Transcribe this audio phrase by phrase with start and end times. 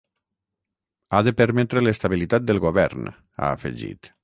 [1.11, 3.07] Ha de permetre l’estabilitat del govern,
[3.39, 4.13] ha afegit.